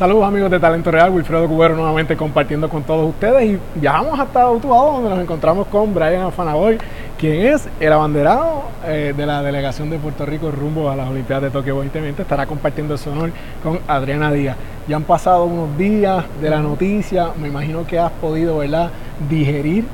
Saludos 0.00 0.24
amigos 0.24 0.50
de 0.50 0.58
Talento 0.58 0.90
Real, 0.90 1.10
Wilfredo 1.10 1.46
Cubero 1.46 1.76
nuevamente 1.76 2.16
compartiendo 2.16 2.70
con 2.70 2.84
todos 2.84 3.06
ustedes 3.06 3.50
y 3.50 3.58
viajamos 3.74 4.18
hasta 4.18 4.50
Utuado 4.50 4.92
donde 4.92 5.10
nos 5.10 5.18
encontramos 5.20 5.66
con 5.66 5.92
Brian 5.92 6.22
Afanaboy, 6.22 6.78
quien 7.18 7.52
es 7.52 7.68
el 7.78 7.92
abanderado 7.92 8.62
eh, 8.86 9.12
de 9.14 9.26
la 9.26 9.42
delegación 9.42 9.90
de 9.90 9.98
Puerto 9.98 10.24
Rico 10.24 10.50
rumbo 10.50 10.88
a 10.88 10.96
las 10.96 11.06
Olimpiadas 11.06 11.42
de 11.42 11.50
Tokio 11.50 11.74
2020. 11.74 12.22
Estará 12.22 12.46
compartiendo 12.46 12.96
su 12.96 13.10
honor 13.10 13.30
con 13.62 13.78
Adriana 13.86 14.32
Díaz. 14.32 14.56
Ya 14.88 14.96
han 14.96 15.02
pasado 15.02 15.44
unos 15.44 15.76
días 15.76 16.24
de 16.40 16.48
la 16.48 16.60
noticia, 16.60 17.32
me 17.38 17.48
imagino 17.48 17.86
que 17.86 17.98
has 17.98 18.10
podido 18.10 18.56
¿verdad? 18.56 18.90
digerir 19.28 19.84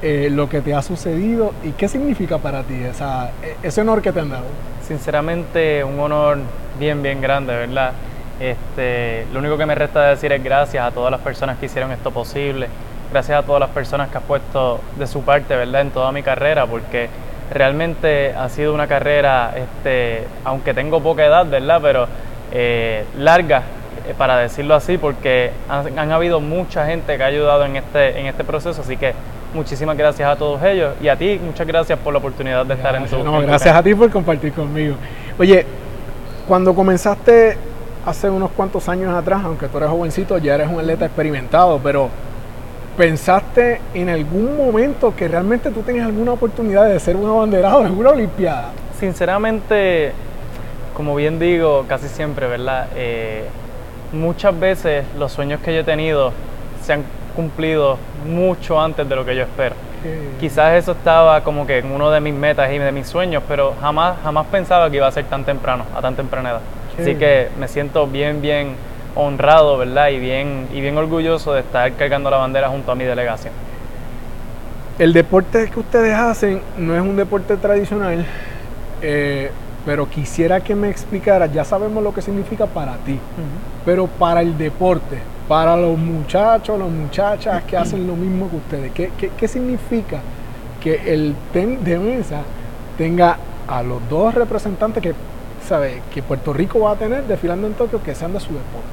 eh, 0.00 0.30
lo 0.32 0.48
que 0.48 0.62
te 0.62 0.72
ha 0.72 0.80
sucedido 0.80 1.52
y 1.62 1.72
qué 1.72 1.88
significa 1.88 2.38
para 2.38 2.62
ti 2.62 2.72
esa, 2.72 3.32
ese 3.62 3.82
honor 3.82 4.00
que 4.00 4.12
te 4.12 4.20
han 4.20 4.30
dado. 4.30 4.46
Sinceramente 4.88 5.84
un 5.84 6.00
honor 6.00 6.38
bien, 6.78 7.02
bien 7.02 7.20
grande, 7.20 7.54
¿verdad? 7.54 7.92
Este, 8.40 9.26
lo 9.32 9.38
único 9.38 9.56
que 9.56 9.64
me 9.64 9.74
resta 9.74 10.08
decir 10.08 10.30
es 10.32 10.42
gracias 10.42 10.86
a 10.86 10.90
todas 10.90 11.10
las 11.10 11.20
personas 11.20 11.58
que 11.58 11.66
hicieron 11.66 11.90
esto 11.92 12.10
posible, 12.10 12.68
gracias 13.10 13.38
a 13.38 13.42
todas 13.42 13.60
las 13.60 13.70
personas 13.70 14.10
que 14.10 14.18
han 14.18 14.24
puesto 14.24 14.80
de 14.96 15.06
su 15.06 15.22
parte, 15.22 15.56
¿verdad? 15.56 15.80
En 15.80 15.90
toda 15.90 16.12
mi 16.12 16.22
carrera, 16.22 16.66
porque 16.66 17.08
realmente 17.52 18.34
ha 18.34 18.48
sido 18.48 18.74
una 18.74 18.86
carrera, 18.86 19.54
este, 19.56 20.24
aunque 20.44 20.74
tengo 20.74 21.00
poca 21.00 21.24
edad, 21.24 21.46
¿verdad? 21.46 21.80
Pero 21.80 22.06
eh, 22.52 23.04
larga, 23.16 23.62
eh, 24.06 24.14
para 24.16 24.36
decirlo 24.36 24.74
así, 24.74 24.98
porque 24.98 25.50
han, 25.68 26.12
habido 26.12 26.40
mucha 26.40 26.86
gente 26.86 27.16
que 27.16 27.22
ha 27.22 27.26
ayudado 27.26 27.64
en 27.64 27.76
este, 27.76 28.20
en 28.20 28.26
este 28.26 28.44
proceso, 28.44 28.82
así 28.82 28.98
que 28.98 29.14
muchísimas 29.54 29.96
gracias 29.96 30.28
a 30.28 30.36
todos 30.36 30.62
ellos 30.62 30.94
y 31.00 31.08
a 31.08 31.16
ti, 31.16 31.40
muchas 31.42 31.66
gracias 31.66 31.98
por 31.98 32.12
la 32.12 32.18
oportunidad 32.18 32.66
de 32.66 32.74
estar 32.74 32.94
en 32.96 33.06
tu. 33.06 33.24
No, 33.24 33.40
gracias 33.40 33.74
a 33.74 33.82
ti 33.82 33.94
por 33.94 34.10
compartir 34.10 34.52
conmigo. 34.52 34.96
Oye, 35.38 35.64
cuando 36.46 36.74
comenzaste 36.74 37.56
hace 38.06 38.30
unos 38.30 38.52
cuantos 38.52 38.88
años 38.88 39.12
atrás, 39.12 39.42
aunque 39.44 39.66
tú 39.66 39.78
eres 39.78 39.90
jovencito, 39.90 40.38
ya 40.38 40.54
eres 40.54 40.68
un 40.70 40.78
atleta 40.78 41.06
experimentado, 41.06 41.80
pero 41.82 42.08
¿pensaste 42.96 43.80
en 43.94 44.08
algún 44.08 44.56
momento 44.56 45.14
que 45.14 45.26
realmente 45.26 45.70
tú 45.72 45.82
tenías 45.82 46.06
alguna 46.06 46.32
oportunidad 46.32 46.88
de 46.88 46.98
ser 47.00 47.16
un 47.16 47.28
abanderado 47.28 47.84
en 47.84 47.98
una 47.98 48.10
Olimpiada? 48.10 48.70
Sinceramente, 48.98 50.12
como 50.94 51.16
bien 51.16 51.40
digo, 51.40 51.84
casi 51.88 52.06
siempre, 52.06 52.46
¿verdad? 52.46 52.86
Eh, 52.94 53.44
muchas 54.12 54.58
veces 54.58 55.04
los 55.18 55.32
sueños 55.32 55.60
que 55.60 55.74
yo 55.74 55.80
he 55.80 55.84
tenido 55.84 56.32
se 56.82 56.92
han 56.92 57.02
cumplido 57.34 57.98
mucho 58.24 58.80
antes 58.80 59.06
de 59.08 59.16
lo 59.16 59.24
que 59.24 59.34
yo 59.34 59.42
espero. 59.42 59.74
Quizás 60.38 60.74
eso 60.74 60.92
estaba 60.92 61.42
como 61.42 61.66
que 61.66 61.78
en 61.78 61.90
uno 61.90 62.12
de 62.12 62.20
mis 62.20 62.32
metas 62.32 62.70
y 62.70 62.78
de 62.78 62.92
mis 62.92 63.08
sueños, 63.08 63.42
pero 63.48 63.74
jamás, 63.80 64.16
jamás 64.22 64.46
pensaba 64.46 64.88
que 64.88 64.98
iba 64.98 65.08
a 65.08 65.10
ser 65.10 65.24
tan 65.24 65.42
temprano, 65.44 65.84
a 65.96 66.00
tan 66.00 66.14
temprana 66.14 66.50
edad. 66.50 66.60
Así 66.98 67.14
que 67.14 67.48
me 67.58 67.68
siento 67.68 68.06
bien, 68.06 68.40
bien 68.40 68.74
honrado, 69.14 69.78
¿verdad? 69.78 70.08
Y 70.10 70.18
bien, 70.18 70.68
y 70.72 70.80
bien 70.80 70.96
orgulloso 70.96 71.52
de 71.52 71.60
estar 71.60 71.92
cargando 71.92 72.30
la 72.30 72.36
bandera 72.36 72.68
junto 72.68 72.92
a 72.92 72.94
mi 72.94 73.04
delegación. 73.04 73.52
El 74.98 75.12
deporte 75.12 75.68
que 75.70 75.80
ustedes 75.80 76.14
hacen 76.14 76.60
no 76.78 76.94
es 76.94 77.02
un 77.02 77.16
deporte 77.16 77.56
tradicional, 77.56 78.24
eh, 79.02 79.50
pero 79.84 80.08
quisiera 80.08 80.60
que 80.60 80.74
me 80.74 80.88
explicara, 80.88 81.46
ya 81.46 81.64
sabemos 81.64 82.02
lo 82.02 82.14
que 82.14 82.22
significa 82.22 82.66
para 82.66 82.96
ti, 82.98 83.18
pero 83.84 84.06
para 84.06 84.40
el 84.40 84.56
deporte, 84.56 85.18
para 85.48 85.76
los 85.76 85.98
muchachos, 85.98 86.78
las 86.78 86.88
muchachas 86.88 87.62
que 87.64 87.76
hacen 87.76 88.06
lo 88.06 88.16
mismo 88.16 88.48
que 88.50 88.56
ustedes, 88.56 88.92
¿qué, 88.92 89.10
qué, 89.18 89.30
qué 89.36 89.48
significa 89.48 90.20
que 90.82 91.12
el 91.12 91.34
tenis 91.52 91.84
de 91.84 91.98
mesa 91.98 92.40
tenga 92.96 93.36
a 93.68 93.82
los 93.82 94.00
dos 94.08 94.34
representantes 94.34 95.02
que 95.02 95.14
sabe 95.66 96.02
que 96.14 96.22
Puerto 96.22 96.52
Rico 96.52 96.80
va 96.80 96.92
a 96.92 96.96
tener 96.96 97.24
desfilando 97.24 97.66
en 97.66 97.74
Tokio 97.74 98.02
que 98.02 98.14
sean 98.14 98.32
de 98.32 98.40
su 98.40 98.48
deporte? 98.48 98.86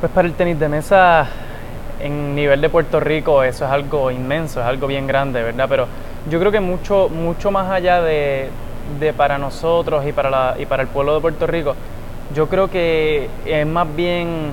Pues 0.00 0.12
para 0.12 0.28
el 0.28 0.34
tenis 0.34 0.60
de 0.60 0.68
mesa 0.68 1.26
en 2.00 2.34
nivel 2.34 2.60
de 2.60 2.68
Puerto 2.68 3.00
Rico 3.00 3.42
eso 3.42 3.64
es 3.64 3.70
algo 3.70 4.10
inmenso, 4.10 4.60
es 4.60 4.66
algo 4.66 4.86
bien 4.86 5.06
grande, 5.06 5.42
¿verdad? 5.42 5.66
Pero 5.68 5.86
yo 6.30 6.38
creo 6.38 6.52
que 6.52 6.60
mucho, 6.60 7.08
mucho 7.08 7.50
más 7.50 7.70
allá 7.70 8.02
de, 8.02 8.50
para 9.16 9.38
nosotros 9.38 10.04
y 10.06 10.12
para, 10.12 10.30
la, 10.30 10.54
y 10.58 10.66
para 10.66 10.82
el 10.82 10.88
pueblo 10.88 11.14
de 11.14 11.20
Puerto 11.20 11.46
Rico, 11.46 11.74
yo 12.34 12.48
creo 12.48 12.68
que 12.68 13.28
es 13.46 13.66
más 13.66 13.86
bien 13.96 14.52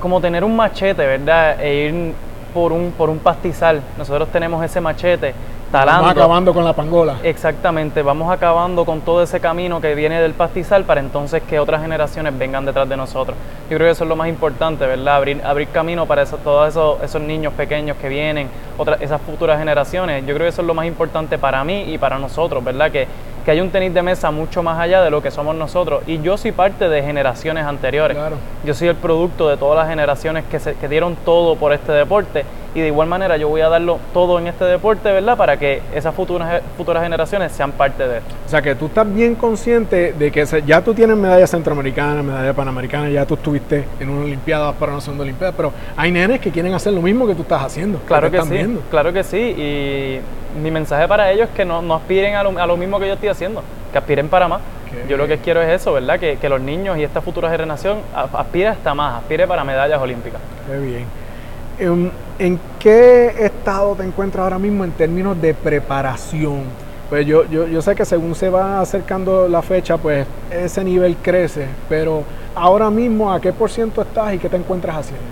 como 0.00 0.20
tener 0.20 0.42
un 0.42 0.56
machete, 0.56 1.06
¿verdad? 1.06 1.60
E 1.60 1.88
ir 1.88 2.14
por 2.52 2.72
un, 2.72 2.92
por 2.92 3.10
un 3.10 3.18
pastizal. 3.18 3.80
Nosotros 3.96 4.28
tenemos 4.30 4.64
ese 4.64 4.80
machete 4.80 5.34
Vamos 5.72 6.10
acabando 6.10 6.52
con 6.52 6.64
la 6.64 6.72
pangola. 6.72 7.18
Exactamente, 7.22 8.02
vamos 8.02 8.32
acabando 8.32 8.84
con 8.84 9.02
todo 9.02 9.22
ese 9.22 9.38
camino 9.38 9.80
que 9.80 9.94
viene 9.94 10.20
del 10.20 10.34
pastizal 10.34 10.82
para 10.82 11.00
entonces 11.00 11.44
que 11.44 11.60
otras 11.60 11.80
generaciones 11.80 12.36
vengan 12.36 12.64
detrás 12.64 12.88
de 12.88 12.96
nosotros. 12.96 13.36
Yo 13.70 13.76
creo 13.76 13.86
que 13.86 13.92
eso 13.92 14.02
es 14.02 14.08
lo 14.08 14.16
más 14.16 14.28
importante, 14.28 14.84
¿verdad? 14.84 15.14
Abrir, 15.14 15.40
abrir 15.44 15.68
camino 15.68 16.06
para 16.06 16.22
eso, 16.22 16.38
todos 16.38 16.68
esos, 16.68 17.00
esos 17.02 17.22
niños 17.22 17.52
pequeños 17.52 17.96
que 17.98 18.08
vienen, 18.08 18.48
otras, 18.78 19.00
esas 19.00 19.20
futuras 19.20 19.60
generaciones. 19.60 20.26
Yo 20.26 20.34
creo 20.34 20.46
que 20.46 20.48
eso 20.48 20.62
es 20.62 20.66
lo 20.66 20.74
más 20.74 20.86
importante 20.86 21.38
para 21.38 21.62
mí 21.62 21.84
y 21.86 21.98
para 21.98 22.18
nosotros, 22.18 22.64
¿verdad? 22.64 22.90
Que, 22.90 23.06
que 23.44 23.52
hay 23.52 23.60
un 23.60 23.70
tenis 23.70 23.94
de 23.94 24.02
mesa 24.02 24.32
mucho 24.32 24.64
más 24.64 24.76
allá 24.76 25.02
de 25.02 25.10
lo 25.10 25.22
que 25.22 25.30
somos 25.30 25.54
nosotros. 25.54 26.02
Y 26.08 26.20
yo 26.20 26.36
soy 26.36 26.50
parte 26.50 26.88
de 26.88 27.00
generaciones 27.00 27.64
anteriores. 27.64 28.18
Yo 28.64 28.74
soy 28.74 28.88
el 28.88 28.96
producto 28.96 29.48
de 29.48 29.56
todas 29.56 29.78
las 29.78 29.88
generaciones 29.88 30.44
que, 30.50 30.58
se, 30.58 30.74
que 30.74 30.88
dieron 30.88 31.14
todo 31.24 31.54
por 31.54 31.72
este 31.72 31.92
deporte 31.92 32.44
y 32.74 32.80
de 32.80 32.86
igual 32.86 33.08
manera 33.08 33.36
yo 33.36 33.48
voy 33.48 33.60
a 33.60 33.68
darlo 33.68 33.98
todo 34.12 34.38
en 34.38 34.46
este 34.46 34.64
deporte, 34.64 35.10
¿verdad? 35.10 35.36
Para 35.36 35.56
que 35.56 35.82
esas 35.94 36.14
futuras, 36.14 36.62
futuras 36.76 37.02
generaciones 37.02 37.52
sean 37.52 37.72
parte 37.72 38.06
de 38.06 38.18
esto. 38.18 38.34
O 38.46 38.48
sea 38.48 38.62
que 38.62 38.74
tú 38.74 38.86
estás 38.86 39.12
bien 39.12 39.34
consciente 39.34 40.12
de 40.12 40.30
que 40.30 40.44
ya 40.66 40.82
tú 40.82 40.94
tienes 40.94 41.16
medalla 41.16 41.46
centroamericana, 41.46 42.22
medalla 42.22 42.52
panamericana, 42.52 43.08
ya 43.10 43.26
tú 43.26 43.34
estuviste 43.34 43.84
en 43.98 44.08
una 44.08 44.24
olimpiada 44.24 44.72
para 44.72 44.92
una 44.92 45.00
segunda 45.00 45.24
olimpiada, 45.24 45.52
pero 45.52 45.72
hay 45.96 46.12
nenes 46.12 46.40
que 46.40 46.50
quieren 46.50 46.72
hacer 46.74 46.92
lo 46.92 47.02
mismo 47.02 47.26
que 47.26 47.34
tú 47.34 47.42
estás 47.42 47.62
haciendo. 47.62 47.98
Claro 48.06 48.30
que, 48.30 48.42
sí, 48.42 48.78
claro 48.90 49.12
que 49.12 49.24
sí. 49.24 49.38
Y 49.38 50.20
mi 50.62 50.70
mensaje 50.70 51.08
para 51.08 51.30
ellos 51.30 51.48
es 51.48 51.54
que 51.54 51.64
no, 51.64 51.94
aspiren 51.94 52.34
a 52.34 52.66
lo, 52.66 52.76
mismo 52.76 53.00
que 53.00 53.08
yo 53.08 53.14
estoy 53.14 53.28
haciendo, 53.28 53.62
que 53.92 53.98
aspiren 53.98 54.28
para 54.28 54.48
más. 54.48 54.60
Yo 55.08 55.16
lo 55.16 55.28
que 55.28 55.38
quiero 55.38 55.62
es 55.62 55.80
eso, 55.80 55.92
¿verdad? 55.92 56.18
Que, 56.18 56.36
que 56.36 56.48
los 56.48 56.60
niños 56.60 56.98
y 56.98 57.04
esta 57.04 57.20
futura 57.20 57.48
generación 57.48 57.98
aspire 58.12 58.68
hasta 58.68 58.92
más, 58.92 59.22
aspire 59.22 59.46
para 59.46 59.62
medallas 59.62 60.00
olímpicas. 60.00 60.40
Qué 60.66 60.78
bien. 60.78 62.10
¿En, 62.40 62.58
qué 62.78 63.34
estado 63.38 63.94
te 63.94 64.02
encuentras 64.02 64.44
ahora 64.44 64.58
mismo 64.58 64.82
en 64.82 64.92
términos 64.92 65.38
de 65.42 65.52
preparación? 65.52 66.62
Pues 67.10 67.26
yo, 67.26 67.44
yo, 67.50 67.66
yo, 67.66 67.82
sé 67.82 67.94
que 67.94 68.06
según 68.06 68.34
se 68.34 68.48
va 68.48 68.80
acercando 68.80 69.46
la 69.46 69.60
fecha, 69.60 69.98
pues 69.98 70.26
ese 70.50 70.82
nivel 70.82 71.16
crece, 71.16 71.66
pero 71.86 72.24
ahora 72.54 72.88
mismo, 72.88 73.30
¿a 73.30 73.42
qué 73.42 73.52
por 73.52 73.70
ciento 73.70 74.00
estás 74.00 74.32
y 74.32 74.38
qué 74.38 74.48
te 74.48 74.56
encuentras 74.56 74.96
haciendo? 74.96 75.26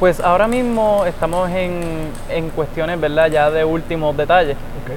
Pues 0.00 0.18
ahora 0.18 0.48
mismo 0.48 1.04
estamos 1.04 1.50
en, 1.50 2.08
en 2.30 2.48
cuestiones, 2.48 2.98
¿verdad? 2.98 3.30
Ya 3.30 3.50
de 3.50 3.62
últimos 3.62 4.16
detalles. 4.16 4.56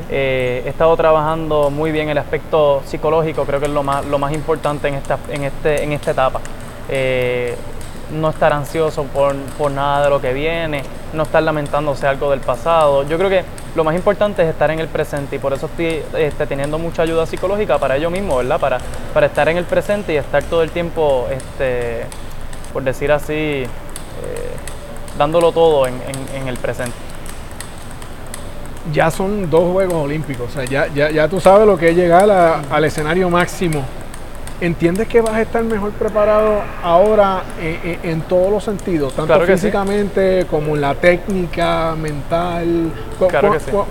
Eh, 0.10 0.64
he 0.66 0.70
estado 0.70 0.96
trabajando 0.96 1.70
muy 1.72 1.92
bien 1.92 2.08
el 2.08 2.18
aspecto 2.18 2.82
psicológico, 2.86 3.44
creo 3.44 3.60
que 3.60 3.66
es 3.66 3.72
lo 3.74 3.84
más, 3.84 4.06
lo 4.06 4.18
más 4.18 4.34
importante 4.34 4.88
en 4.88 4.94
esta, 4.94 5.20
en 5.30 5.44
este, 5.44 5.84
en 5.84 5.92
esta 5.92 6.12
etapa. 6.12 6.40
Eh, 6.88 7.56
no 8.12 8.30
estar 8.30 8.54
ansioso 8.54 9.04
por, 9.04 9.72
nada 9.72 10.04
de 10.04 10.10
lo 10.10 10.22
que 10.22 10.34
viene, 10.34 10.84
no 11.14 11.24
estar 11.24 11.42
lamentándose 11.42 12.08
algo 12.08 12.32
del 12.32 12.40
pasado. 12.40 13.04
Yo 13.08 13.18
creo 13.18 13.30
que 13.30 13.44
lo 13.76 13.84
más 13.84 13.96
importante 13.96 14.44
es 14.44 14.50
estar 14.50 14.72
en 14.72 14.80
el 14.80 14.88
presente 14.88 15.36
y 15.36 15.40
por 15.40 15.54
eso 15.54 15.66
estoy 15.66 16.02
este, 16.18 16.48
teniendo 16.48 16.78
mucha 16.78 17.02
ayuda 17.02 17.26
psicológica 17.26 17.78
para 17.78 17.98
ello 17.98 18.10
mismo, 18.10 18.38
¿verdad? 18.38 18.60
Para, 18.60 18.78
para 19.14 19.28
estar 19.28 19.50
en 19.50 19.58
el 19.58 19.66
presente 19.66 20.14
y 20.14 20.18
estar 20.18 20.44
todo 20.44 20.64
el 20.64 20.72
tiempo, 20.72 21.28
este, 21.32 22.06
por 22.74 22.84
decir 22.84 23.12
así, 23.12 23.34
eh, 23.34 23.68
dándolo 25.18 25.52
todo 25.52 25.88
en, 25.88 25.96
el 26.48 26.58
presente. 26.58 26.96
Ya 28.94 29.10
son 29.10 29.50
dos 29.50 29.72
Juegos 29.72 29.96
Olímpicos, 29.96 30.52
o 30.52 30.54
sea, 30.54 30.66
ya, 30.66 30.88
ya, 30.94 31.10
ya 31.10 31.28
tú 31.28 31.40
sabes 31.40 31.66
lo 31.66 31.76
que 31.76 31.90
es 31.90 31.96
llegar 31.96 32.30
al 32.30 32.86
escenario 32.86 33.32
máximo 33.32 33.84
¿Entiendes 34.62 35.10
que 35.10 35.20
vas 35.20 35.34
a 35.34 35.42
estar 35.42 35.62
mejor 35.64 35.92
preparado 35.92 36.62
ahora 36.82 37.44
en, 37.62 38.22
todos 38.22 38.50
los 38.50 38.64
sentidos, 38.64 39.14
tanto 39.14 39.38
físicamente 39.42 40.46
como 40.50 40.76
en 40.76 40.82
la 40.82 40.96
técnica, 40.96 41.94
mental? 41.96 42.90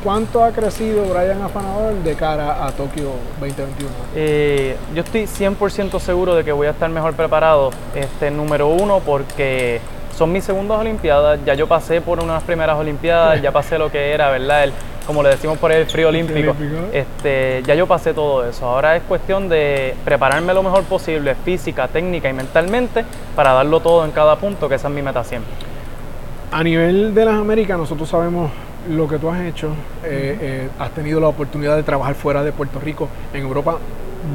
¿Cuánto 0.03 0.43
ha 0.43 0.53
crecido 0.53 1.05
Brian 1.05 1.43
Afanador 1.43 1.95
de 2.03 2.15
cara 2.15 2.65
a 2.67 2.73
Tokio 2.73 3.11
2021? 3.41 3.91
Eh, 4.17 4.77
yo 4.95 5.03
estoy 5.03 5.25
100% 5.25 5.99
seguro 5.99 6.35
de 6.35 6.45
que 6.45 6.53
voy 6.53 6.67
a 6.67 6.71
estar 6.71 6.89
mejor 6.89 7.13
preparado, 7.13 7.71
este 7.95 8.31
número 8.31 8.69
uno, 8.69 9.01
porque 9.05 9.81
son 10.17 10.33
mis 10.33 10.45
segundas 10.45 10.79
Olimpiadas, 10.79 11.41
ya 11.45 11.53
yo 11.55 11.67
pasé 11.67 12.01
por 12.01 12.23
unas 12.23 12.43
primeras 12.43 12.79
Olimpiadas, 12.79 13.43
ya 13.43 13.53
pasé 13.53 13.79
lo 13.79 13.91
que 13.91 14.13
era, 14.13 14.31
¿verdad? 14.31 14.65
El, 14.65 14.73
como 15.07 15.23
le 15.23 15.31
decimos 15.31 15.59
por 15.59 15.71
el 15.73 15.87
frío 15.87 16.09
olímpico, 16.09 16.55
este, 16.93 17.63
ya 17.67 17.75
yo 17.75 17.87
pasé 17.87 18.15
todo 18.15 18.49
eso. 18.49 18.67
Ahora 18.67 18.97
es 18.97 19.03
cuestión 19.03 19.49
de 19.49 19.95
prepararme 20.05 20.55
lo 20.55 20.63
mejor 20.63 20.85
posible, 20.85 21.35
física, 21.35 21.89
técnica 21.89 22.29
y 22.29 22.33
mentalmente, 22.33 23.05
para 23.37 23.53
darlo 23.53 23.81
todo 23.81 24.05
en 24.05 24.13
cada 24.13 24.37
punto, 24.37 24.69
que 24.69 24.77
esa 24.77 24.89
es 24.89 24.95
mi 24.95 25.03
meta 25.03 25.23
siempre. 25.25 25.53
A 26.51 26.63
nivel 26.63 27.15
de 27.15 27.25
las 27.25 27.35
Américas, 27.35 27.77
nosotros 27.77 28.09
sabemos 28.09 28.51
lo 28.89 29.09
que 29.09 29.19
tú 29.19 29.31
has 29.31 29.41
hecho. 29.43 29.69
Eh, 30.05 30.39
eh, 30.41 30.69
has 30.79 30.91
tenido 30.91 31.21
la 31.21 31.29
oportunidad 31.29 31.77
de 31.77 31.83
trabajar 31.83 32.15
fuera 32.15 32.43
de 32.43 32.53
Puerto 32.53 32.79
Rico, 32.81 33.09
en 33.33 33.43
Europa, 33.43 33.79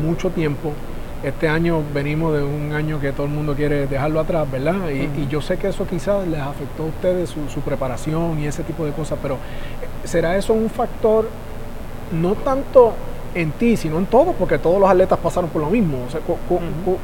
mucho 0.04 0.30
tiempo. 0.30 0.74
este 1.21 1.50
año 1.50 1.83
venimos 1.94 2.33
de 2.33 2.42
un 2.42 2.71
año 2.71 3.01
que 3.01 3.12
todo 3.12 3.25
el 3.25 3.33
mundo 3.33 3.54
quiere 3.54 3.88
dejarlo 3.88 4.21
atrás, 4.21 4.50
¿verdad? 4.50 4.89
Y, 4.89 5.27
yo 5.27 5.42
sé 5.42 5.57
que 5.57 5.68
eso 5.68 5.86
quizás 5.86 6.25
les 6.25 6.39
afectó 6.39 6.83
a 6.83 6.86
ustedes 6.86 7.30
su, 7.30 7.62
preparación 7.62 8.39
y 8.39 8.48
ese 8.48 8.63
tipo 8.63 8.86
de 8.86 8.92
cosas, 8.92 9.19
pero 9.21 9.38
¿será 10.03 10.37
eso 10.37 10.53
un 10.53 10.69
factor 10.69 11.27
no 12.11 12.35
tanto 12.35 12.93
en 13.35 13.51
ti, 13.51 13.77
sino 13.77 13.99
en 13.99 14.07
todo, 14.07 14.33
porque 14.33 14.57
todos 14.57 14.79
los 14.79 14.89
atletas 14.89 15.19
pasaron 15.19 15.49
por 15.49 15.61
lo 15.61 15.69
mismo. 15.69 15.97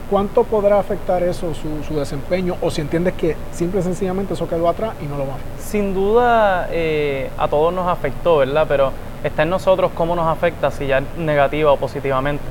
¿Cuánto 0.09 0.43
podrá 0.43 0.79
afectar 0.79 1.21
eso 1.23 1.53
su, 1.53 1.95
desempeño? 1.95 2.55
O 2.61 2.71
si 2.71 2.81
entiendes 2.81 3.13
que 3.13 3.35
simple 3.51 3.81
y 3.81 3.83
sencillamente 3.83 4.33
eso 4.33 4.47
quedó 4.47 4.67
atrás 4.67 4.93
y 5.01 5.05
no 5.05 5.17
lo 5.17 5.27
va. 5.27 5.35
Sin 5.59 5.93
duda 5.93 6.67
eh, 6.71 7.29
a 7.37 7.47
todos 7.47 7.73
nos 7.73 7.87
afectó, 7.87 8.37
¿verdad? 8.37 8.65
Pero 8.67 8.91
está 9.23 9.43
en 9.43 9.49
nosotros 9.49 9.91
cómo 9.93 10.15
nos 10.15 10.27
afecta, 10.27 10.71
si 10.71 10.87
ya 10.87 11.01
negativa 11.17 11.71
o 11.71 11.77
positivamente. 11.77 12.43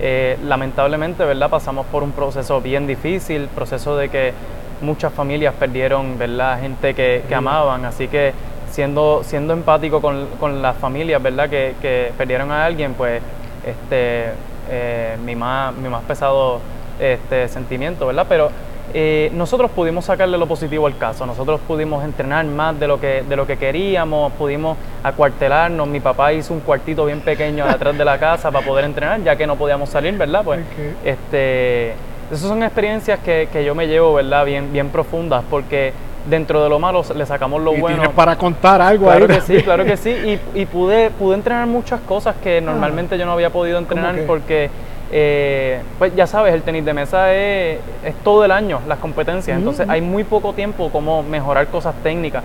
Eh, 0.00 0.38
lamentablemente, 0.44 1.24
¿verdad? 1.24 1.50
Pasamos 1.50 1.84
por 1.86 2.02
un 2.02 2.12
proceso 2.12 2.60
bien 2.60 2.86
difícil, 2.86 3.48
proceso 3.48 3.96
de 3.96 4.08
que 4.08 4.32
muchas 4.80 5.12
familias 5.12 5.54
perdieron, 5.58 6.18
¿verdad? 6.18 6.60
Gente 6.60 6.94
que, 6.94 7.22
amaban, 7.34 7.84
así 7.84 8.06
que 8.08 8.32
siendo, 8.78 9.22
siendo 9.24 9.54
empático 9.54 10.00
con, 10.00 10.62
las 10.62 10.76
familias, 10.76 11.20
¿verdad? 11.20 11.50
Que, 11.50 12.12
perdieron 12.16 12.52
a 12.52 12.64
alguien, 12.64 12.94
pues 12.94 13.20
este, 13.66 14.26
eh, 14.70 15.16
mi, 15.24 15.34
más, 15.34 15.74
mi 15.74 15.88
más 15.88 16.04
pesado 16.04 16.60
este, 17.00 17.48
sentimiento, 17.48 18.06
¿verdad? 18.06 18.26
Pero 18.28 18.50
eh, 18.94 19.32
nosotros 19.34 19.72
pudimos 19.72 20.04
sacarle 20.04 20.38
lo 20.38 20.46
positivo 20.46 20.86
al 20.86 20.96
caso, 20.96 21.26
nosotros 21.26 21.60
pudimos 21.66 22.04
entrenar 22.04 22.44
más 22.44 22.78
de 22.78 22.86
lo 22.86 23.00
que, 23.00 23.24
de 23.28 23.34
lo 23.34 23.48
que 23.48 23.56
queríamos, 23.56 24.32
pudimos 24.34 24.76
acuartelarnos, 25.02 25.88
mi 25.88 25.98
papá 25.98 26.32
hizo 26.32 26.54
un 26.54 26.60
cuartito 26.60 27.04
bien 27.04 27.20
pequeño 27.20 27.66
detrás 27.66 27.98
de 27.98 28.04
la 28.04 28.16
casa 28.16 28.52
para 28.52 28.64
poder 28.64 28.84
entrenar, 28.84 29.24
ya 29.24 29.34
que 29.34 29.48
no 29.48 29.56
podíamos 29.56 29.88
salir, 29.88 30.16
¿verdad? 30.16 30.44
Pues 30.44 30.60
este, 31.04 31.94
esas 32.30 32.46
son 32.46 32.62
experiencias 32.62 33.18
que, 33.24 33.48
que, 33.52 33.64
yo 33.64 33.74
me 33.74 33.88
llevo, 33.88 34.14
¿verdad? 34.14 34.44
Bien, 34.44 34.72
bien 34.72 34.90
profundas, 34.90 35.42
porque 35.50 35.92
dentro 36.28 36.62
de 36.62 36.68
lo 36.68 36.78
malo 36.78 37.02
le 37.14 37.26
sacamos 37.26 37.62
lo 37.62 37.74
y 37.74 37.80
bueno. 37.80 37.98
Tienes 37.98 38.14
para 38.14 38.36
contar 38.36 38.80
algo 38.80 39.06
claro 39.06 39.26
que 39.26 39.40
sí, 39.40 39.62
claro 39.62 39.84
que 39.84 39.96
sí, 39.98 40.10
y, 40.10 40.60
y, 40.60 40.66
pude, 40.66 41.10
pude 41.10 41.34
entrenar 41.34 41.66
muchas 41.66 42.00
cosas 42.00 42.36
que 42.42 42.60
normalmente 42.60 43.18
yo 43.18 43.26
no 43.26 43.32
había 43.32 43.50
podido 43.50 43.78
entrenar 43.78 44.16
porque 44.26 44.70
eh, 45.10 45.80
pues 45.98 46.14
ya 46.14 46.26
sabes, 46.26 46.52
el 46.52 46.62
tenis 46.62 46.84
de 46.84 46.92
mesa 46.92 47.34
es, 47.34 47.78
todo 48.22 48.44
el 48.44 48.50
año 48.50 48.80
las 48.86 48.98
competencias, 48.98 49.56
entonces 49.56 49.88
hay 49.88 50.02
muy 50.02 50.24
poco 50.24 50.52
tiempo 50.52 50.90
como 50.90 51.22
mejorar 51.22 51.66
cosas 51.68 51.94
técnicas 52.02 52.42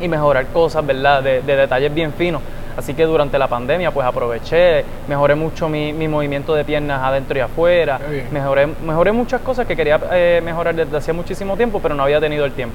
y 0.00 0.08
mejorar 0.08 0.46
cosas, 0.46 0.86
¿verdad? 0.86 1.22
De, 1.22 1.42
detalles 1.42 1.92
bien 1.92 2.12
finos. 2.12 2.42
Así 2.76 2.94
que 2.94 3.04
durante 3.04 3.38
la 3.38 3.48
pandemia 3.48 3.90
pues 3.90 4.06
aproveché, 4.06 4.84
mejoré 5.08 5.34
mucho 5.34 5.68
mi, 5.68 5.92
movimiento 5.92 6.54
de 6.54 6.64
piernas 6.64 7.00
adentro 7.02 7.38
y 7.38 7.40
afuera, 7.40 7.98
mejoré, 8.30 8.66
mejoré 8.66 9.12
muchas 9.12 9.40
cosas 9.40 9.66
que 9.66 9.76
quería 9.76 10.00
eh, 10.12 10.40
mejorar 10.44 10.74
desde 10.74 10.96
hacía 10.96 11.14
muchísimo 11.14 11.56
tiempo, 11.56 11.80
pero 11.80 11.94
no 11.94 12.02
había 12.02 12.20
tenido 12.20 12.44
el 12.44 12.52
tiempo. 12.52 12.74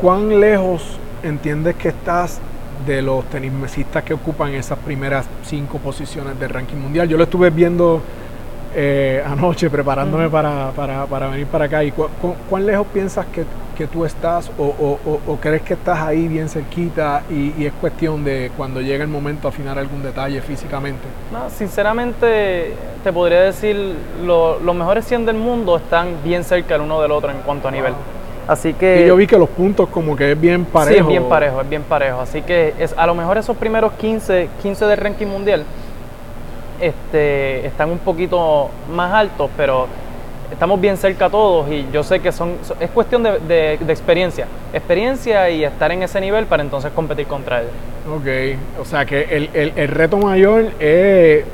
¿Cuán 0.00 0.40
lejos 0.40 0.98
entiendes 1.22 1.76
que 1.76 1.88
estás 1.88 2.40
de 2.84 3.02
los 3.02 3.24
tenismesistas 3.26 4.02
que 4.04 4.14
ocupan 4.14 4.52
esas 4.52 4.78
primeras 4.78 5.26
cinco 5.44 5.78
posiciones 5.78 6.38
del 6.38 6.50
ranking 6.50 6.76
mundial. 6.76 7.08
Yo 7.08 7.16
lo 7.16 7.24
estuve 7.24 7.50
viendo 7.50 8.02
eh, 8.78 9.22
anoche 9.24 9.70
preparándome 9.70 10.28
para, 10.28 10.70
venir 11.30 11.46
para 11.46 11.64
acá. 11.64 11.82
¿Y 11.82 11.92
cuán 11.92 12.66
lejos 12.66 12.86
piensas 12.92 13.24
que, 13.24 13.86
tú 13.86 14.04
estás 14.04 14.50
o, 14.58 15.38
crees 15.40 15.62
que 15.62 15.72
estás 15.72 15.98
ahí 16.00 16.28
bien 16.28 16.50
cerquita 16.50 17.22
y, 17.30 17.64
es 17.64 17.72
cuestión 17.72 18.22
de 18.22 18.50
cuando 18.54 18.82
llegue 18.82 19.02
el 19.02 19.08
momento 19.08 19.48
afinar 19.48 19.78
algún 19.78 20.02
detalle 20.02 20.42
físicamente? 20.42 21.04
No, 21.32 21.48
sinceramente 21.48 22.74
te 23.02 23.12
podría 23.14 23.40
decir, 23.40 23.94
los 24.22 24.74
mejores 24.74 25.06
100 25.06 25.24
del 25.24 25.36
mundo 25.36 25.78
están 25.78 26.22
bien 26.22 26.44
cerca 26.44 26.74
el 26.74 26.82
uno 26.82 27.00
del 27.00 27.12
otro 27.12 27.30
en 27.30 27.38
cuanto 27.38 27.68
a 27.68 27.70
nivel. 27.70 27.94
Así 28.46 28.74
que. 28.74 29.04
Y 29.04 29.06
yo 29.06 29.16
vi 29.16 29.26
que 29.26 29.38
los 29.38 29.48
puntos 29.48 29.88
como 29.88 30.14
que 30.14 30.32
es 30.32 30.40
bien 30.40 30.66
parejo. 30.66 30.94
Sí, 30.94 31.00
es 31.00 31.06
bien 31.06 31.24
parejo, 31.30 31.62
es 31.62 31.68
bien 31.68 31.82
parejo. 31.82 32.20
Así 32.20 32.42
que 32.42 32.74
es, 32.78 32.94
a 32.96 33.06
lo 33.06 33.14
mejor 33.14 33.38
esos 33.38 33.56
primeros 33.56 33.94
15, 33.94 34.50
15 34.62 34.84
del 34.84 34.98
ranking 34.98 35.26
mundial 35.26 35.64
este, 36.80 37.66
están 37.66 37.90
un 37.90 37.98
poquito 37.98 38.70
más 38.92 39.12
altos, 39.12 39.50
pero 39.56 39.86
estamos 40.50 40.80
bien 40.80 40.96
cerca 40.96 41.28
todos 41.28 41.70
y 41.70 41.86
yo 41.92 42.02
sé 42.02 42.20
que 42.20 42.32
son, 42.32 42.54
es 42.80 42.90
cuestión 42.90 43.22
de, 43.22 43.74
experiencia, 43.88 44.46
experiencia 44.72 45.50
y 45.50 45.64
estar 45.64 45.90
en 45.90 46.02
ese 46.02 46.20
nivel 46.20 46.46
para 46.46 46.62
entonces 46.62 46.92
competir 46.92 47.26
contra 47.26 47.60
ellos. 47.60 47.72
Ok, 48.08 48.80
o 48.80 48.84
sea 48.84 49.04
que 49.04 49.22
el, 49.22 49.50
el, 49.52 49.72
el 49.76 49.88
reto 49.88 50.18
mayor 50.18 50.66
es 50.78 51.44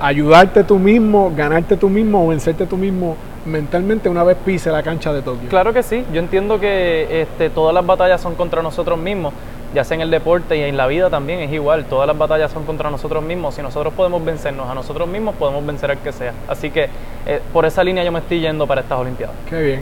ayudarte 0.00 0.64
tú 0.64 0.78
mismo, 0.78 1.32
ganarte 1.36 1.76
tú 1.76 1.88
mismo 1.88 2.24
o 2.24 2.28
vencerte 2.28 2.66
tú 2.66 2.76
mismo 2.76 3.16
mentalmente 3.46 4.08
una 4.08 4.24
vez 4.24 4.36
pise 4.44 4.70
la 4.70 4.82
cancha 4.82 5.12
de 5.12 5.22
Tokio. 5.22 5.48
Claro 5.48 5.72
que 5.72 5.82
sí, 5.82 6.04
yo 6.12 6.20
entiendo 6.20 6.60
que 6.60 7.22
este, 7.22 7.48
todas 7.50 7.74
las 7.74 7.86
batallas 7.86 8.20
son 8.20 8.34
contra 8.34 8.62
nosotros 8.62 8.98
mismos, 8.98 9.32
ya 9.76 9.84
sea 9.84 9.94
en 9.96 10.00
el 10.00 10.10
deporte 10.10 10.56
y 10.56 10.62
en 10.62 10.78
la 10.78 10.86
vida 10.86 11.10
también 11.10 11.40
es 11.40 11.52
igual, 11.52 11.84
todas 11.84 12.06
las 12.06 12.16
batallas 12.16 12.50
son 12.50 12.64
contra 12.64 12.90
nosotros 12.90 13.22
mismos, 13.22 13.54
si 13.54 13.60
nosotros 13.60 13.92
podemos 13.92 14.24
vencernos 14.24 14.70
a 14.70 14.74
nosotros 14.74 15.06
mismos, 15.06 15.34
podemos 15.34 15.66
vencer 15.66 15.90
al 15.90 15.98
que 15.98 16.12
sea. 16.12 16.32
Así 16.48 16.70
que 16.70 16.88
eh, 17.26 17.42
por 17.52 17.66
esa 17.66 17.84
línea 17.84 18.02
yo 18.02 18.10
me 18.10 18.20
estoy 18.20 18.40
yendo 18.40 18.66
para 18.66 18.80
estas 18.80 18.98
Olimpiadas. 18.98 19.36
Qué 19.50 19.62
bien. 19.62 19.80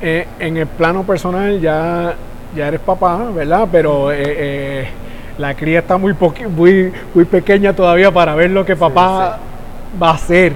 Eh, 0.00 0.26
en 0.40 0.56
el 0.56 0.66
plano 0.66 1.04
personal 1.04 1.60
ya, 1.60 2.14
ya 2.56 2.66
eres 2.66 2.80
papá, 2.80 3.30
¿verdad? 3.32 3.68
Pero... 3.70 4.10
Eh, 4.12 4.88
la 5.38 5.54
cría 5.54 5.80
está 5.80 5.98
muy, 5.98 6.14
muy, 6.48 6.92
muy 7.14 7.24
pequeña 7.26 7.74
todavía 7.74 8.10
para 8.10 8.34
ver 8.34 8.50
lo 8.50 8.64
que 8.64 8.74
papá 8.74 9.38
va 10.00 10.10
a 10.10 10.14
hacer. 10.14 10.54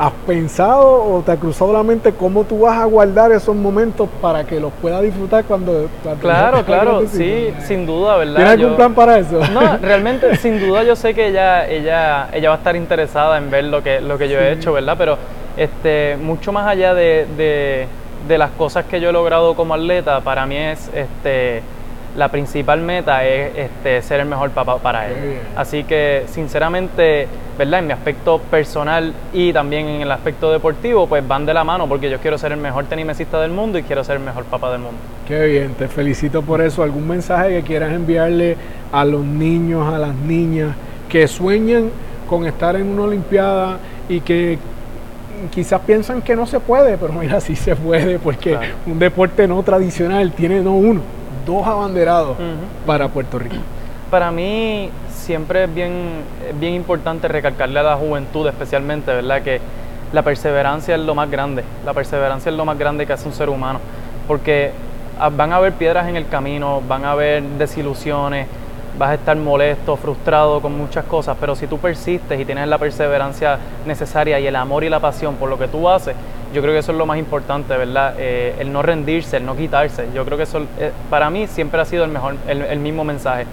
¿Has 0.00 0.12
pensado 0.26 1.12
o 1.12 1.20
te 1.20 1.30
ha 1.30 1.36
cruzado 1.36 1.74
la 1.74 1.82
mente 1.82 2.12
cómo 2.12 2.44
tú 2.44 2.60
vas 2.60 2.78
a 2.78 2.86
guardar 2.86 3.32
esos 3.32 3.54
momentos 3.54 4.08
para 4.22 4.44
que 4.44 4.58
los 4.58 4.72
pueda 4.80 4.98
disfrutar 5.02 5.44
cuando... 5.44 5.90
claro, 6.22 6.64
claro, 6.64 7.02
sí, 7.06 7.52
sin 7.60 7.84
duda, 7.84 8.16
¿verdad? 8.16 8.36
¿Tienes 8.36 8.52
algún 8.54 8.76
plan 8.76 8.94
para 8.94 9.18
eso? 9.18 9.40
No, 9.52 9.76
realmente, 9.82 10.34
sin 10.36 10.58
duda 10.58 10.84
yo 10.84 10.96
sé 10.96 11.12
que 11.12 11.28
ella, 11.28 11.68
ella, 11.68 12.30
ella 12.32 12.48
va 12.48 12.54
a 12.54 12.58
estar 12.58 12.76
interesada 12.76 13.36
en 13.36 13.50
ver 13.50 13.64
lo 13.64 13.82
que, 13.82 14.00
lo 14.00 14.16
que 14.16 14.30
yo 14.30 14.38
he 14.38 14.52
hecho, 14.52 14.72
¿verdad? 14.72 14.94
Pero 14.96 15.18
este, 15.58 16.16
mucho 16.16 16.50
más 16.50 16.66
allá 16.66 16.94
de, 16.94 17.26
de, 17.36 17.86
de 18.26 18.38
las 18.38 18.52
cosas 18.52 18.86
que 18.86 19.02
yo 19.02 19.10
he 19.10 19.12
logrado 19.12 19.54
como 19.54 19.74
atleta, 19.74 20.22
para 20.22 20.46
mí 20.46 20.56
es... 20.56 20.90
este 20.94 21.62
la 22.16 22.28
principal 22.28 22.80
meta 22.80 23.24
es 23.24 23.56
este, 23.56 24.02
ser 24.02 24.20
el 24.20 24.26
mejor 24.26 24.50
papá 24.50 24.78
para 24.78 25.08
él. 25.08 25.38
Así 25.56 25.84
que, 25.84 26.24
sinceramente, 26.26 27.28
¿verdad? 27.56 27.80
En 27.80 27.86
mi 27.86 27.92
aspecto 27.92 28.38
personal 28.38 29.12
y 29.32 29.52
también 29.52 29.86
en 29.86 30.00
el 30.02 30.10
aspecto 30.10 30.50
deportivo, 30.50 31.06
pues 31.06 31.26
van 31.26 31.46
de 31.46 31.54
la 31.54 31.62
mano 31.62 31.88
porque 31.88 32.10
yo 32.10 32.18
quiero 32.18 32.36
ser 32.38 32.52
el 32.52 32.58
mejor 32.58 32.86
tenisista 32.86 33.40
del 33.40 33.52
mundo 33.52 33.78
y 33.78 33.82
quiero 33.82 34.02
ser 34.02 34.16
el 34.16 34.22
mejor 34.22 34.44
papá 34.44 34.72
del 34.72 34.80
mundo. 34.80 34.98
Qué 35.26 35.46
bien, 35.46 35.74
te 35.74 35.86
felicito 35.86 36.42
por 36.42 36.60
eso. 36.60 36.82
¿Algún 36.82 37.06
mensaje 37.06 37.50
que 37.50 37.62
quieras 37.62 37.92
enviarle 37.92 38.56
a 38.92 39.04
los 39.04 39.24
niños, 39.24 39.92
a 39.92 39.98
las 39.98 40.14
niñas 40.14 40.74
que 41.08 41.28
sueñan 41.28 41.90
con 42.28 42.46
estar 42.46 42.76
en 42.76 42.88
una 42.88 43.02
Olimpiada 43.02 43.78
y 44.08 44.20
que 44.20 44.58
quizás 45.50 45.80
piensan 45.80 46.22
que 46.22 46.36
no 46.36 46.46
se 46.46 46.60
puede, 46.60 46.98
pero 46.98 47.12
mira, 47.12 47.40
sí 47.40 47.56
se 47.56 47.74
puede 47.74 48.18
porque 48.18 48.56
un 48.86 48.98
deporte 48.98 49.46
no 49.48 49.62
tradicional 49.62 50.32
tiene 50.32 50.60
no 50.60 50.74
uno 50.74 51.19
dos 51.44 51.66
abanderados 51.66 52.36
para 52.86 53.08
Puerto 53.08 53.38
Rico. 53.38 53.56
Para 54.10 54.30
mí 54.30 54.90
siempre 55.08 55.64
es 55.64 55.74
bien, 55.74 56.22
bien 56.58 56.74
importante 56.74 57.28
recalcarle 57.28 57.78
a 57.78 57.82
la 57.82 57.96
juventud 57.96 58.46
especialmente, 58.48 59.12
¿verdad? 59.12 59.42
Que 59.42 59.60
la 60.12 60.22
perseverancia 60.22 60.96
es 60.96 61.00
lo 61.00 61.14
más 61.14 61.30
grande, 61.30 61.62
la 61.84 61.94
perseverancia 61.94 62.50
es 62.50 62.56
lo 62.56 62.64
más 62.64 62.76
grande 62.76 63.06
que 63.06 63.12
hace 63.12 63.28
un 63.28 63.34
ser 63.34 63.48
humano, 63.48 63.78
porque 64.26 64.72
van 65.36 65.52
a 65.52 65.56
haber 65.56 65.74
piedras 65.74 66.08
en 66.08 66.16
el 66.16 66.26
camino, 66.28 66.82
van 66.88 67.04
a 67.04 67.12
haber 67.12 67.42
desilusiones, 67.42 68.48
vas 68.98 69.10
a 69.10 69.14
estar 69.14 69.36
molesto, 69.36 69.96
frustrado 69.96 70.60
con 70.60 70.76
muchas 70.76 71.04
cosas, 71.04 71.36
pero 71.38 71.54
si 71.54 71.66
tú 71.66 71.78
persistes 71.78 72.40
y 72.40 72.44
tienes 72.44 72.66
la 72.66 72.78
perseverancia 72.78 73.58
necesaria 73.86 74.40
y 74.40 74.46
el 74.46 74.56
amor 74.56 74.82
y 74.82 74.88
la 74.88 74.98
pasión 74.98 75.36
por 75.36 75.48
lo 75.48 75.58
que 75.58 75.68
tú 75.68 75.88
haces, 75.88 76.16
yo 76.52 76.62
creo 76.62 76.74
que 76.74 76.80
eso 76.80 76.92
es 76.92 76.98
lo 76.98 77.06
más 77.06 77.18
importante, 77.18 77.76
¿verdad? 77.76 78.14
Eh, 78.18 78.56
el 78.58 78.72
no 78.72 78.82
rendirse, 78.82 79.36
el 79.36 79.46
no 79.46 79.56
quitarse. 79.56 80.08
Yo 80.14 80.24
creo 80.24 80.36
que 80.36 80.44
eso 80.44 80.60
eh, 80.78 80.90
para 81.08 81.30
mí 81.30 81.46
siempre 81.46 81.80
ha 81.80 81.84
sido 81.84 82.04
el 82.04 82.10
mejor, 82.10 82.36
el, 82.46 82.78
mismo 82.78 83.04
mensaje. 83.04 83.46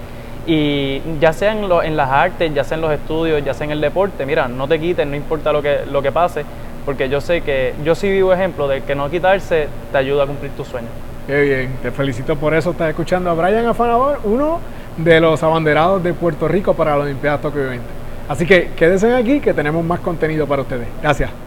Y 0.45 1.01
ya 1.19 1.33
sea 1.33 1.51
en, 1.51 1.97
las 1.97 2.09
artes, 2.09 2.53
ya 2.53 2.63
sea 2.63 2.75
en 2.75 2.81
los 2.81 2.91
estudios, 2.91 3.43
ya 3.43 3.53
sea 3.53 3.65
en 3.65 3.71
el 3.71 3.81
deporte, 3.81 4.25
mira, 4.25 4.47
no 4.47 4.67
te 4.67 4.79
quites, 4.79 5.05
no 5.05 5.15
importa 5.15 5.51
lo 5.51 5.61
que, 5.61 5.79
lo 5.91 6.01
que 6.01 6.11
pase, 6.11 6.45
porque 6.85 7.09
yo 7.09 7.19
sé 7.19 7.41
que 7.41 7.73
yo 7.83 7.95
sí 7.95 8.09
vivo 8.09 8.33
ejemplo 8.33 8.67
de 8.67 8.81
que 8.81 8.95
no 8.95 9.09
quitarse 9.09 9.67
te 9.91 9.97
ayuda 9.97 10.23
a 10.23 10.27
cumplir 10.27 10.51
tus 10.51 10.67
sueños. 10.67 10.91
Qué 11.27 11.41
bien, 11.41 11.77
te 11.81 11.91
felicito 11.91 12.37
por 12.37 12.53
eso. 12.53 12.71
Estás 12.71 12.89
escuchando 12.89 13.29
a 13.29 13.33
Brian 13.33 13.65
Afanador, 13.65 14.21
uno 14.23 14.61
de 14.95 15.19
los 15.19 15.43
abanderados 15.43 16.01
de 16.01 16.13
Puerto 16.13 16.47
Rico 16.47 16.73
para 16.73 16.95
la 16.95 17.03
Olimpiada 17.03 17.39
Tokio 17.39 17.67
20. 17.67 17.85
Así 18.29 18.45
que 18.45 18.71
quédense 18.75 19.13
aquí 19.13 19.41
que 19.41 19.53
tenemos 19.53 19.83
más 19.83 19.99
contenido 19.99 20.47
para 20.47 20.61
ustedes. 20.61 20.87
Gracias. 21.01 21.46